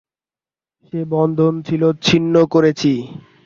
সে 0.85 0.99
বন্ধন 1.11 1.53
আমি 1.65 1.89
ছিন্ন 2.01 2.35
করেছি। 2.53 2.91